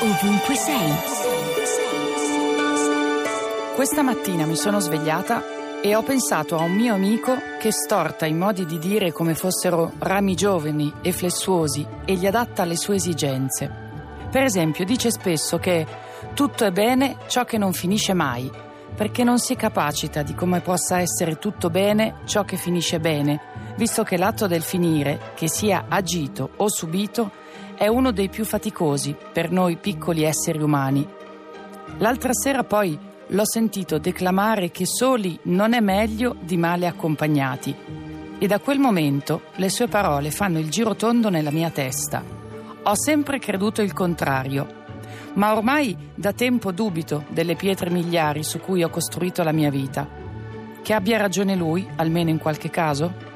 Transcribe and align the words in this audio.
ovunque 0.00 0.54
sei. 0.54 0.94
Questa 3.74 4.02
mattina 4.02 4.44
mi 4.44 4.56
sono 4.56 4.78
svegliata 4.78 5.80
e 5.80 5.94
ho 5.94 6.02
pensato 6.02 6.56
a 6.56 6.62
un 6.62 6.72
mio 6.72 6.94
amico 6.94 7.34
che 7.58 7.72
storta 7.72 8.26
i 8.26 8.34
modi 8.34 8.66
di 8.66 8.78
dire 8.78 9.12
come 9.12 9.34
fossero 9.34 9.92
rami 9.98 10.34
giovani 10.34 10.92
e 11.00 11.12
flessuosi 11.12 11.86
e 12.04 12.14
li 12.14 12.26
adatta 12.26 12.62
alle 12.62 12.76
sue 12.76 12.96
esigenze. 12.96 13.84
Per 14.30 14.42
esempio, 14.42 14.84
dice 14.84 15.10
spesso 15.10 15.58
che 15.58 15.86
tutto 16.34 16.64
è 16.64 16.70
bene 16.70 17.16
ciò 17.26 17.44
che 17.44 17.56
non 17.56 17.72
finisce 17.72 18.12
mai, 18.12 18.50
perché 18.94 19.24
non 19.24 19.38
si 19.38 19.56
capacita 19.56 20.22
di 20.22 20.34
come 20.34 20.60
possa 20.60 21.00
essere 21.00 21.38
tutto 21.38 21.70
bene 21.70 22.16
ciò 22.24 22.44
che 22.44 22.56
finisce 22.56 22.98
bene, 22.98 23.40
visto 23.76 24.02
che 24.02 24.16
l'atto 24.16 24.46
del 24.46 24.62
finire, 24.62 25.32
che 25.34 25.48
sia 25.48 25.86
agito 25.88 26.50
o 26.56 26.68
subito, 26.68 27.44
è 27.76 27.86
uno 27.88 28.10
dei 28.10 28.28
più 28.28 28.44
faticosi 28.44 29.14
per 29.32 29.50
noi 29.50 29.76
piccoli 29.76 30.22
esseri 30.22 30.62
umani. 30.62 31.06
L'altra 31.98 32.32
sera 32.32 32.64
poi 32.64 32.98
l'ho 33.28 33.46
sentito 33.46 33.98
declamare 33.98 34.70
che 34.70 34.86
soli 34.86 35.38
non 35.44 35.74
è 35.74 35.80
meglio 35.80 36.36
di 36.40 36.56
male 36.56 36.86
accompagnati. 36.86 37.74
E 38.38 38.46
da 38.46 38.58
quel 38.60 38.78
momento 38.78 39.42
le 39.56 39.68
sue 39.68 39.88
parole 39.88 40.30
fanno 40.30 40.58
il 40.58 40.70
giro 40.70 40.94
tondo 40.94 41.28
nella 41.28 41.50
mia 41.50 41.70
testa. 41.70 42.22
Ho 42.82 42.94
sempre 42.94 43.38
creduto 43.38 43.82
il 43.82 43.92
contrario, 43.92 44.66
ma 45.34 45.54
ormai 45.54 45.96
da 46.14 46.32
tempo 46.32 46.72
dubito 46.72 47.24
delle 47.28 47.56
pietre 47.56 47.90
miliari 47.90 48.42
su 48.42 48.58
cui 48.58 48.82
ho 48.82 48.88
costruito 48.88 49.42
la 49.42 49.52
mia 49.52 49.70
vita. 49.70 50.08
Che 50.82 50.92
abbia 50.94 51.18
ragione 51.18 51.56
lui, 51.56 51.86
almeno 51.96 52.30
in 52.30 52.38
qualche 52.38 52.70
caso? 52.70 53.35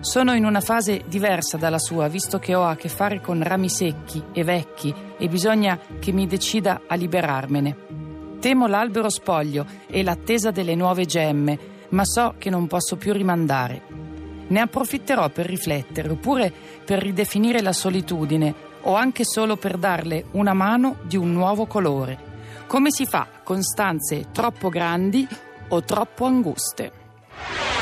Sono 0.00 0.32
in 0.34 0.44
una 0.44 0.60
fase 0.60 1.02
diversa 1.06 1.56
dalla 1.56 1.78
sua, 1.78 2.06
visto 2.06 2.38
che 2.38 2.54
ho 2.54 2.64
a 2.64 2.76
che 2.76 2.88
fare 2.88 3.20
con 3.20 3.42
rami 3.42 3.68
secchi 3.68 4.22
e 4.32 4.44
vecchi 4.44 4.94
e 5.18 5.28
bisogna 5.28 5.76
che 5.98 6.12
mi 6.12 6.28
decida 6.28 6.82
a 6.86 6.94
liberarmene. 6.94 7.76
Temo 8.38 8.68
l'albero 8.68 9.10
spoglio 9.10 9.66
e 9.88 10.04
l'attesa 10.04 10.52
delle 10.52 10.76
nuove 10.76 11.04
gemme, 11.04 11.58
ma 11.90 12.04
so 12.04 12.36
che 12.38 12.48
non 12.48 12.68
posso 12.68 12.94
più 12.96 13.12
rimandare. 13.12 13.82
Ne 14.46 14.60
approfitterò 14.60 15.30
per 15.30 15.46
riflettere, 15.46 16.08
oppure 16.10 16.52
per 16.84 17.02
ridefinire 17.02 17.60
la 17.60 17.72
solitudine, 17.72 18.54
o 18.82 18.94
anche 18.94 19.24
solo 19.24 19.56
per 19.56 19.76
darle 19.78 20.26
una 20.32 20.54
mano 20.54 20.98
di 21.02 21.16
un 21.16 21.32
nuovo 21.32 21.66
colore. 21.66 22.26
Come 22.68 22.92
si 22.92 23.04
fa 23.04 23.26
con 23.42 23.62
stanze 23.62 24.26
troppo 24.30 24.68
grandi 24.68 25.26
o 25.70 25.82
troppo 25.82 26.24
anguste? 26.24 27.06